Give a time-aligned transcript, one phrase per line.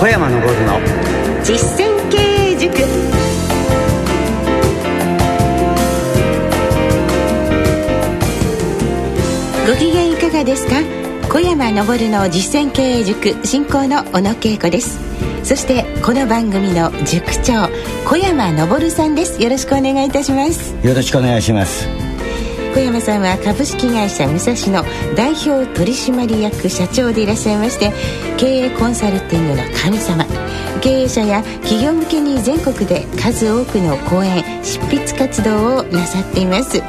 [0.00, 0.40] 小山昇の。
[1.44, 2.72] 実践経営塾。
[9.66, 10.76] ご機嫌いかがですか？
[11.28, 14.98] 小山昇の実践経営塾進行の小野恵子です。
[15.44, 17.68] そしてこの番組の塾長
[18.06, 19.42] 小山昇さんです。
[19.42, 20.74] よろしくお願いいたします。
[20.82, 21.86] よろしくお願いします
[22.72, 27.92] 小山さんは株式会社武蔵野代表取締役社長でいらっしゃいまして
[28.38, 30.24] 経営コンサルティングの神様。
[30.80, 36.80] 経営者や企業向けに全国で数多くの講演執筆活動をなさっています。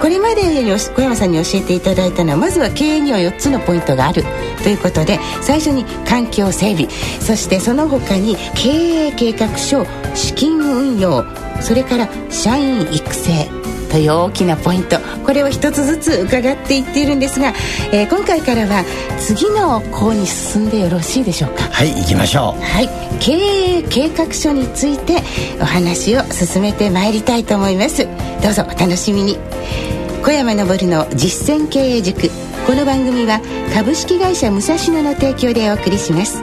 [0.00, 4.24] これまでに小山さんに教えていただいたのはまずは経営には4つのポイントがある。
[4.62, 6.90] ということで最初に環境整備。
[7.20, 8.70] そしてその他に経
[9.08, 11.24] 営計画書資金運用
[11.60, 13.48] それから社員育成
[13.90, 17.54] という大きなポイントこれを一つずつ伺っていっているんですが、
[17.92, 18.84] えー、今回からは
[19.18, 21.64] 次の項に進んでよろしいでしょうか？
[21.64, 22.62] はい行きましょう。
[22.62, 22.88] はい。
[23.18, 25.22] 経営計画書について
[25.60, 28.06] お話を進めてまいりたいと思います。
[28.42, 29.38] どうぞお楽しみに。
[30.22, 32.30] 小山昇の実践経営塾。
[32.66, 33.40] この番組は
[33.74, 36.42] 株式会社武蔵野の提供でお送りします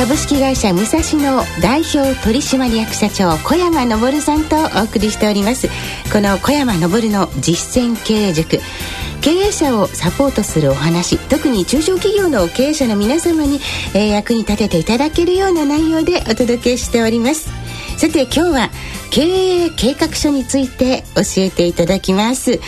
[0.00, 5.68] 株式会社武蔵野代表取締役社長小山昇さんとお送りしております。
[6.10, 8.60] この小山昇の実践経営塾。
[9.20, 11.18] 経営者をサポートするお話。
[11.28, 13.60] 特に中小企業の経営者の皆様に、
[13.92, 17.50] えー、役に立てていただけるような内容でお届けしております。
[17.98, 18.70] さて今日は
[19.10, 22.58] 経営計画書について教えていただきます。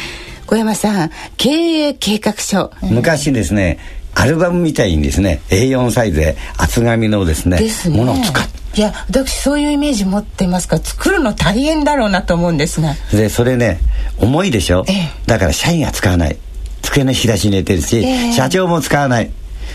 [0.47, 2.72] 小山さん経営計画書。
[2.82, 7.97] 昔ですねアルバムみたいにですね A4 サイズで厚紙のですねですね。
[7.97, 12.95] ものを使っていや私そういうイメージ持ってますから作るの大変だろうなと思うんですが。
[13.12, 13.81] でそれね
[14.19, 16.37] 重いでしょ、ええ、だから社員が使わない。
[16.83, 19.31] 机の引き出しに入れてるし、え、社長も使わない。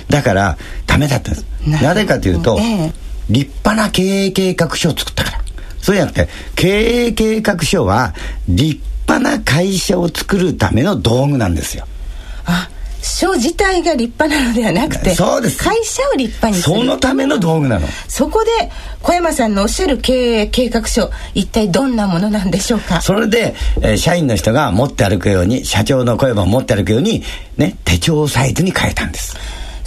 [0.10, 1.46] だからダメだったんです。
[1.82, 2.60] なぜかというと、
[3.30, 5.38] 立派な経営計画書を作ったから。
[5.88, 8.14] そうじゃなくて経営計画書は
[8.50, 11.88] 立派な会社を作るための道具なんですよ
[13.02, 15.64] あ書自体が立派なのではなくてそうです。
[15.64, 16.76] 会社を立派にする。
[16.76, 17.88] そのための道具なの。
[18.08, 18.72] そこで
[19.02, 23.02] 小山さんのおっしゃる経営計画書一体どんなものなんでしょうか？
[23.02, 27.24] それで、えー、社員の人が持って歩くように社長の小山を持って歩くように
[27.58, 29.36] ね手帳サイズに変えたんです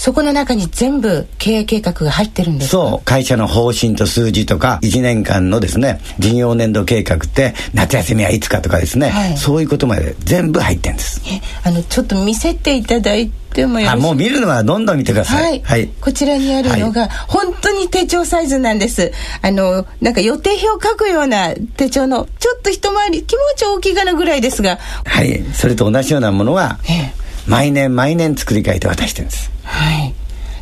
[0.01, 3.05] そこの中に全部経営計画が入ってるんですそう。
[3.05, 11.21] 会社の方針と数字とか1年間のですね事業年度計画って夏休みはいつかとかですね、はい、そういうことまで全部入ってんです。
[11.29, 19.13] えあのちょっと見せていただいてもよろしいあもう見るのはどんどん見てください、はい、はい、こちらにあるのが、はい、本当に手帳サイズなんです。
[19.43, 24.79] あのなんか予定表書くような手帳のちょっと一回り気持ち大きいかなぐらいですが。
[25.05, 25.45] はい。
[25.53, 29.51] それと同じようなものは、ええ毎年毎年作り変えて渡してるんです。
[29.65, 30.15] はい。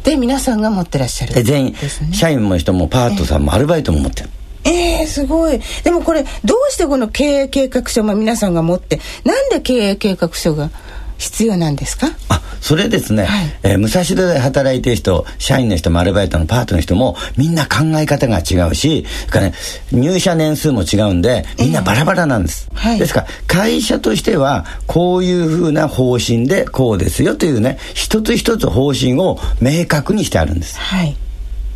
[0.04, 1.74] で皆さんが持ってらっしゃる、で全員、
[2.12, 4.30] 社員も人もパートさんもアルバイトも持ってる。
[4.64, 5.60] えー、すごい。
[5.84, 10.70] でもこれどうしてこの経営計画書も皆さんが持ってなんで経営計画書が
[11.18, 12.08] 必要なんですか？
[12.30, 19.52] あそれですね、はい、えー、武蔵野で働いてる人社員の人もアルバイトのパートの人もみんな考え方が違うしか、ね、
[19.92, 30.78] 入社年数も違うんでみんなバラバラなんです、えーはい、ですから会社としてはこういうふうな方針でこうですよというね一つ一つ方針を明確にしてあるんです。
[30.78, 31.16] はい。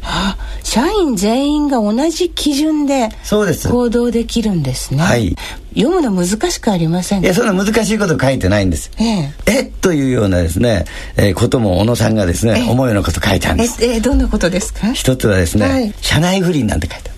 [0.05, 0.37] あ
[0.73, 5.03] 社員全員が同じ基準で行動できるんですね。
[5.03, 5.37] はい。
[5.75, 8.91] 読むの難しくありませんいや、そんな難しいこと書いてないんです。
[8.99, 9.33] ええ。
[9.59, 10.87] えというようなですね、
[11.19, 13.85] えー、ことも小野さんがですね、思うようなこと書いてあるんです。
[13.85, 14.91] え、えどんなことですか？
[14.95, 17.11] 一つはですね、はい、社内不倫なんて書いて。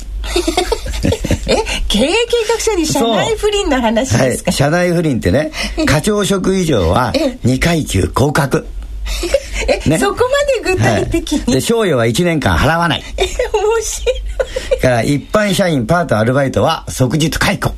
[1.46, 1.54] え
[1.86, 2.16] 経営計
[2.52, 5.52] 画書に社内不倫の話ですか、はい、社内不倫ってね
[5.86, 7.12] 課長職以上は
[7.44, 8.66] 2階級降格
[9.68, 10.20] え、ね、そこ
[10.62, 13.02] まで具体的に、はい、で賞与は1年間払わない。
[13.16, 13.30] え面
[13.82, 14.12] 白
[14.76, 14.80] い。
[14.80, 17.72] から一般社員パートアルバイトは即日解雇。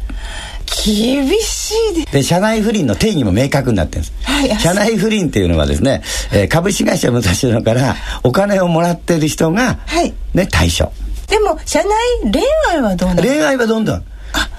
[0.84, 2.19] 厳しいで。
[2.19, 6.02] で社内不倫の定義も明確になってるんです、はい、社内不倫っていうのはですね、
[6.32, 10.93] えー、株式会社武蔵野からお金をもらってる人が、はい、ね対象。
[11.28, 11.88] でも社内
[12.32, 13.23] 恋愛はどうなの？
[13.23, 14.05] 恋愛はどんどん。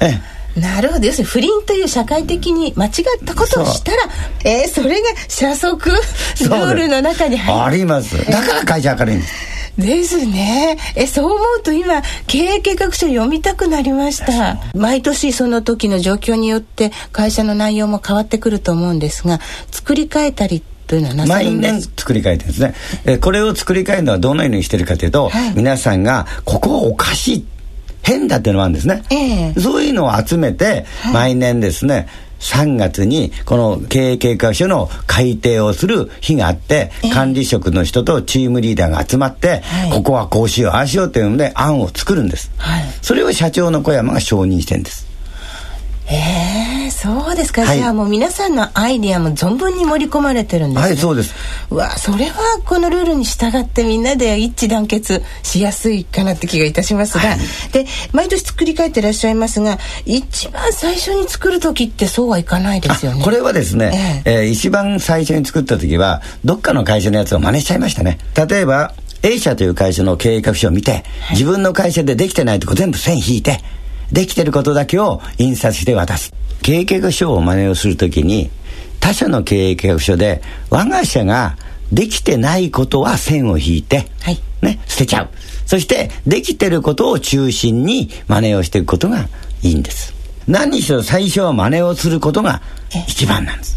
[0.01, 1.05] ええなるほど。
[1.05, 2.91] 要するに不倫という社会的に間違っ
[3.25, 3.97] たことをしたら
[4.43, 7.63] えー、それが社則ルールの中に入る。
[7.63, 8.17] あります。
[8.25, 9.57] だから会社明るいんです。
[9.77, 10.77] ですね。
[10.95, 14.59] えそう思うと今経営計画書読みたくなりました。
[14.73, 19.39] 毎年その時の状況によって会社の内容も変わってくると思うんですが
[19.71, 21.71] 作り変えたりというのはなさるんです。
[21.73, 22.73] 毎年作り変えてるんですね。
[23.05, 27.45] えこれを作り変えるのはどのようにしてるかというと、はい、皆さんが、ここはおかしい、
[28.07, 29.03] 変だっていうのがあるんですね。
[29.11, 32.07] えー、そういうのを集めて、毎年ですね、
[32.39, 39.61] 3月にこの経営計画書の改定をする日があって、管理職の人とチームリーダーが集まって、
[39.91, 42.49] ここはこうしようああしようというので案を作るんです、
[43.01, 45.05] それを社長の小山が承認してるんです。
[46.09, 46.63] ええ。
[46.63, 46.66] ー、
[46.97, 50.87] そうですか、はい、じゃあもう皆さんのアイディアも存分に盛り込まれてるんですね。
[50.87, 51.35] はいそうです。
[51.69, 52.33] うわそれは
[52.65, 57.39] このルールに従ってみんなで一致団結しやすいかなって気がいたしますが、はい、
[57.71, 63.23] で毎年作り変えていらっしゃいますが一番最初に作る時ってそうはいかないですよね。
[63.23, 68.17] これはですね、えー、えー、一番最初に作った時はどっかの会社のやつを真似しちゃいましたね。
[68.49, 73.61] 例えば A 社という会社の経営画書を見て、自分の会社でできてないとこ全部線引いて
[74.11, 76.33] できてることだけを印刷して渡す。
[76.61, 78.49] 経営計画書を真似をするときに、
[78.99, 81.57] 他社の経営計画書で、我が社が
[81.91, 85.29] できてないことは線を引いて、はい、ね、捨てちゃう。
[85.65, 89.27] そして、できてることを中心に真似をしていくことが
[89.63, 90.13] いいんです。
[90.47, 92.61] 何にしろ最初は真似をすることが
[93.07, 93.76] 一番なんです。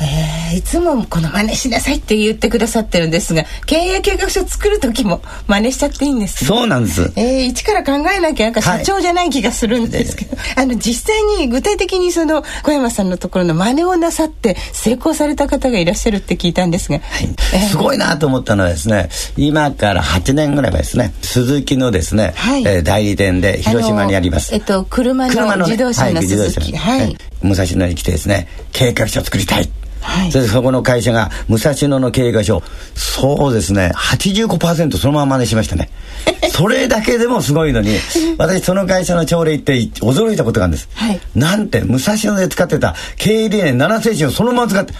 [0.00, 17.28] えー、いつもこの真似しなさいって言ってくださってるんですが経営計画書作る時も真似しちゃっていいんです、ね、そうなんです、えー、一から考えなきゃなんか社長じゃない気がするんですけど、はい、あの実際に具体的にその小山さんのところの真似をなさって成功された方がいらっしゃるって聞いたんですが、はい。
[17.54, 21.12] えー、すごいなと思ったのはですね今から8年ぐらい前ですね。
[21.22, 24.54] 鈴木のですね、はい、えー、代理店で広島にあります。
[24.54, 29.68] えっと車の自動車の鈴木、はい、はい、武蔵野に来てですね計画書作りたい
[30.00, 32.62] はい、それでそこの会社が武蔵野の経営会社を
[32.94, 35.90] そうですね85%そのまま真似しましたね。
[36.52, 37.96] それだけでもすごいのに
[38.36, 44.92] 私その会社の朝礼行って驚いたことがあるんです、はい、なんて武蔵野で使ってた経営理念7精神をそのまま使って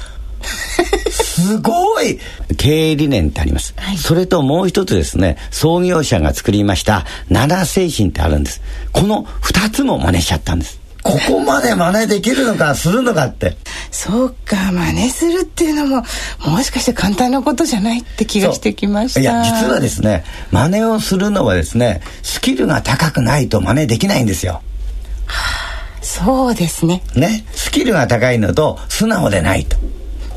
[1.11, 2.19] すごい
[2.57, 8.63] 経営理念ってあります、はい、それともう一つですね創業者が作りました7精神ってあるんです。
[8.93, 13.57] この2つも真似しちゃったんですここまで真似できるのかするのかって。
[13.91, 16.05] そうか真似するっていうのも
[16.47, 19.21] もしかして簡単なことじゃないって気がしてきました。
[19.21, 24.63] いや実はですね真似をするのはですねスキルが高くないと真似できないんですよ。
[25.27, 25.71] はあ
[26.03, 27.03] そうですね。
[27.15, 27.45] ね。
[27.53, 29.77] スキルが高いのと素直でないと。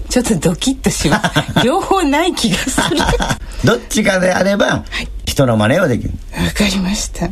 [0.09, 1.39] ちょっとドキッとします。
[1.65, 2.97] 両方ない気がする。
[3.63, 6.11] どっちかであれば、はい、人の真似はできる。
[6.37, 7.25] わかりました。
[7.25, 7.31] よ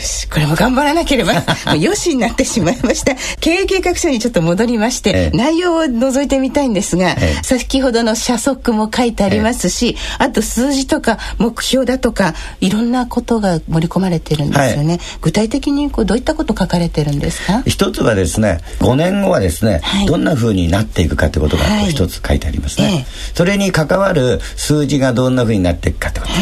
[0.00, 1.34] しこれも頑張らなければ
[1.76, 3.14] よしになってしまいました。
[3.40, 17.62] 経営計画書にちょっと戻りまして、ええ、内容を覗いてみたいんですが、え、先ほどの社則も書いてありますし、あと数字とか目標だとかいろんなことが盛り込まれてるんですよね、はい、具体的にこうどういったこと書かれてるんですか？
[17.66, 26.32] 一つはですね5年後はですね、はい、どんなふうになっていくかってことが一つ書いてありますね、はい、それに関わる数字がどんなふうになっていくかってこと、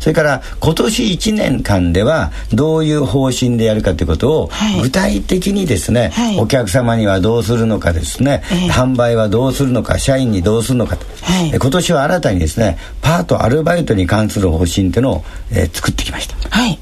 [0.00, 4.50] それから今年1年間ではどういう方針でやるかということを、
[4.82, 16.36] 具体的にですね、はい、お客様にはどうするのかですね、えー、販売はどうするのか社員にどうするのかと、はい、今年は新たにですねパートアルバイトに関する方針っていうのを、えー、作ってきました。
[16.48, 16.78] はい。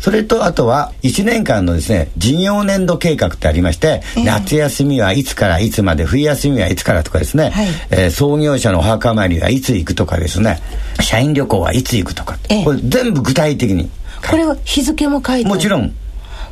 [0.00, 10.58] それとあとは1年間のですね事業年度計画ってありまして、えー、夏休みはいつからいつまで冬休みはいつからとかですね、はい、えー、創業者のお墓参りはいつ行くとかですね
[11.00, 13.90] 社員旅行はいつ行くとか、えー、これ全部具体的に
[14.28, 15.94] これは日付も書いてもちろん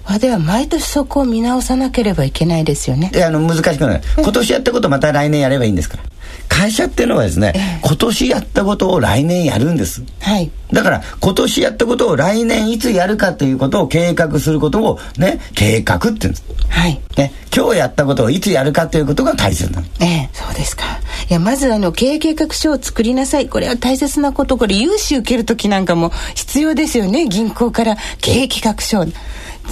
[0.04, 6.04] あでは毎年そこを見直さなければいけないですよねであの難しくない今年やったことまた来年やればいいんですから
[6.48, 10.02] 会社っていうのはですね、え今年やったことを来年やるんです。
[10.20, 10.50] はい。
[10.72, 16.44] だから、今年やったことを来年いつやるかということを計画することをね、計画って言うんです。
[16.68, 17.00] はい。
[17.16, 19.86] ね、今日やったことをいつやるかということが大切なの。
[20.00, 20.84] ええ、そうですか。
[21.30, 23.48] いや、まずあの、経営計画書を作りなさい。
[23.48, 24.56] これは大切なこと。
[24.56, 27.28] これ、融資受ける時なんかも必要ですよね。
[27.28, 29.04] 銀行から経営計画書。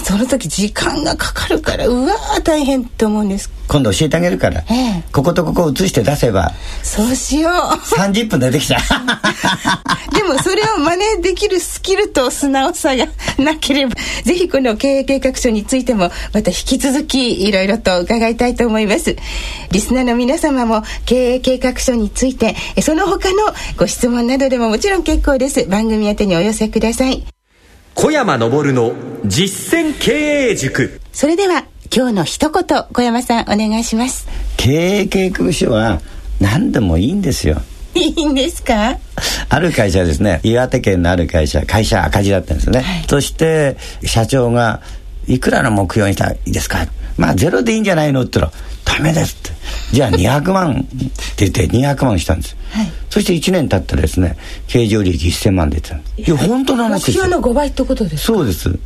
[0.03, 3.51] その時時間がかかるからうわー大変って思うんです。
[3.67, 6.51] 今度教えてあげるから、ええ、こことここ移して出せば。
[6.83, 7.51] そうしよう。
[7.51, 8.81] 30分でできちゃう。
[10.15, 19.15] でもそれを真似できるスキルと素直さがなければぜひこの経営計画書についてもまた引き続きいろいろと伺いたいと思います。
[19.71, 23.37] リスナーの皆様も経営計画書についてその他の
[23.75, 25.65] ご質問などでももちろん結構です。
[25.65, 27.25] 番組宛てにお寄せください。
[27.93, 28.93] 小山昇の
[29.27, 30.11] 実践経
[30.51, 31.01] 営塾。
[31.11, 34.27] それでは今日の一言小山さんお願いします。
[34.55, 35.99] 経営計画書は
[36.39, 37.61] 何でもいいんですよ。
[37.93, 38.97] いいんですか？
[39.49, 44.81] ある会社ですね岩手県のある会社会社赤字だったんですね、はい、そして社長が
[45.27, 46.87] いくらの目標にしたらいいですか？
[47.17, 48.57] まあゼロでいいんじゃないのって言った
[48.93, 49.57] らダメですって。
[49.91, 50.83] じゃあ200万っ
[51.35, 56.31] て言って200万したんです、はい、そして1年経ったらですね経常利益1000万出てたんです。
[56.31, 58.21] いや本当の話です目標の5倍ってことですか？
[58.21, 58.77] そうです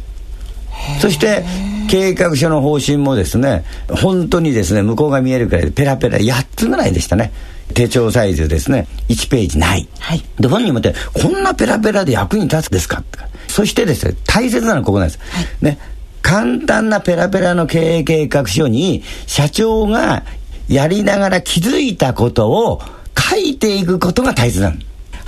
[1.00, 1.44] そして
[1.90, 7.32] 計画書の方針もですね本当にですね向こうが見えるくらいペラペラ8つぐらいでしたね。
[7.74, 8.86] 手帳サイズですね。
[9.08, 13.02] 1ページない、はい、で本人もってこんなペラペラで役に立つですか？
[13.48, 15.80] そしてですね大切なのはここなんです、はい、ね
[16.22, 20.24] 簡単なペラペラの経営計画書に社長が
[20.68, 22.82] やりながら気づいたことを
[23.18, 24.76] 書いていくことが大切なの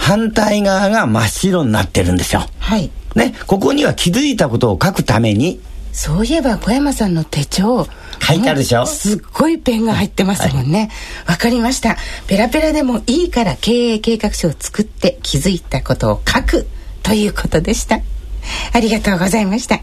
[0.04, 2.46] 反対側が真っ白になってるんですよ。
[2.60, 2.92] はい。
[3.16, 5.62] ねここには気づいたことを書くために
[5.94, 7.88] そういえば小山さんの手帳。
[8.26, 8.86] 書いてあるでしょ？
[8.86, 10.90] すっごいペンが入ってますもんね。
[11.26, 11.96] わ、はい、かりました。
[12.28, 16.68] ペラペラでもいいから経営計画書を作って気づいたことを書く
[17.02, 18.02] ということでした。
[18.74, 19.82] ありがとうございました。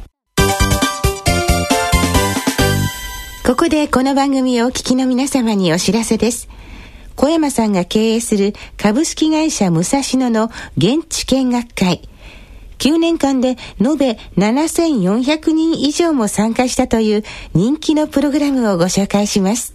[3.46, 6.48] ここでこの番組をお聞きの皆様にお知らせです
[7.20, 12.08] 小山さんが経営する株式会社武蔵野の現地見学会
[12.78, 17.22] 9年間で延べ7400人以上も参加したという
[17.52, 19.74] 人気のプログラムをご紹介します。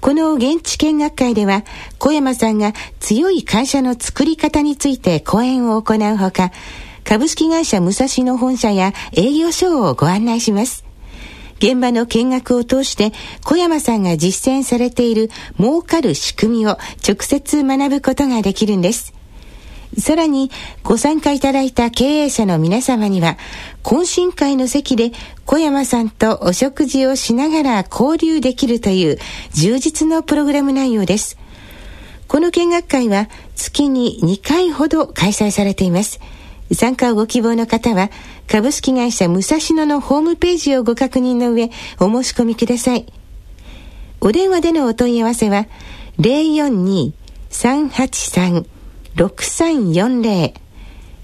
[0.00, 1.62] この現地見学会では、
[2.00, 6.50] 小山さんが強い会社の作り方について講演を行うほか、
[7.04, 10.83] 株式会社武蔵野本社や営業所をご案内します。
[11.64, 19.14] 現場の見学を通して小山さんが実践されている儲かる仕組みを直接学ぶことができるんです。
[19.96, 20.50] さらに
[20.82, 23.38] ご参加いただいた経営者の皆様には
[23.82, 25.12] 懇親会の席で
[25.46, 29.16] 小山さんとお食事をしながら交流できるという
[29.52, 31.38] 充実のプログラム内容です。
[32.28, 36.20] この見学会は月に2回ほど開催されています。
[36.72, 38.10] 参加をご希望の方は
[38.48, 43.06] 株式会社武蔵野のホームページをご確認の上お申し込みください。
[44.20, 45.66] お電話でのお問い合わせは
[46.18, 48.66] 042-383
[49.16, 50.54] 6340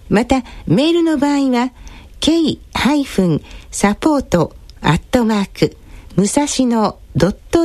[0.08, 1.72] また、メールの場合は、
[2.20, 5.76] k-support アットマーク、
[6.16, 6.96] 武蔵野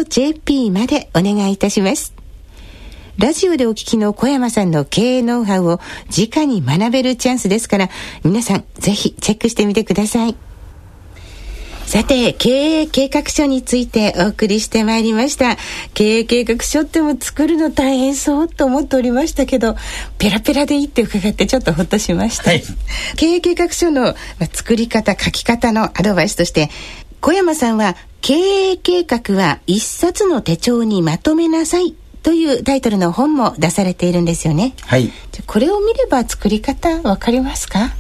[0.07, 2.18] .jp までお願いいたします。
[3.19, 7.89] ラジオでお聞きの小山さんの経営ノウハウを直に学べるチャンスですから、
[8.23, 10.38] 皆さんぜひチェックしてみてください。
[11.85, 12.49] さて、経
[12.81, 15.57] 営計画書についてお送りしてまいりました。
[15.93, 19.75] 経営計画書っても作るの大変そうと思っておりましたけど、
[20.17, 22.51] ペラペラでいいって伺ってちょっとほっとしました。
[22.51, 22.63] はい、
[23.17, 24.15] 経営計画書の
[24.53, 26.69] 作り方、書き方のアドバイスとして、
[27.19, 34.73] 小山さんは経営計画は一冊の手帳にまとめなさいというタイトルの本も出されているんですよね。
[34.85, 35.11] はい。
[35.47, 37.91] これを見れば作り方わかりますか？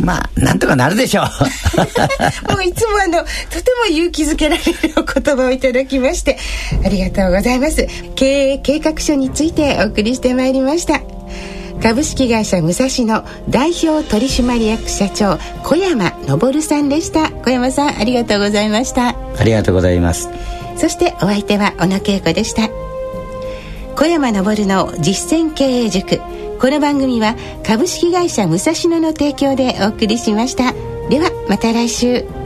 [0.00, 1.24] まあ、なんとかなるでしょう。
[2.52, 6.38] もういつもあの、とても勇気づけられるお言葉をいただきまして、
[6.84, 7.86] ありがとうございます。
[8.14, 11.00] 経営計画書についてお送りしてまいりました。
[11.82, 20.28] 株式会社武蔵野代表取締役社長小山昇さんでした小山さんありがとうございましたありがとうございます
[20.76, 22.68] そしてお相手は小野恵子でした
[23.98, 26.20] 小山昇の実践経営塾。
[26.60, 27.34] この番組は
[27.66, 30.72] 株式会社武蔵野の提供でお送りしました。
[31.10, 32.37] ではまた来週。